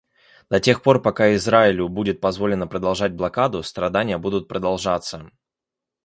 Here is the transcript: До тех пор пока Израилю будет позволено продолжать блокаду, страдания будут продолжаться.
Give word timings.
До 0.49 0.59
тех 0.59 0.81
пор 0.81 0.99
пока 0.99 1.35
Израилю 1.35 1.87
будет 1.87 2.21
позволено 2.21 2.65
продолжать 2.65 3.13
блокаду, 3.13 3.61
страдания 3.61 4.17
будут 4.17 4.47
продолжаться. 4.47 5.29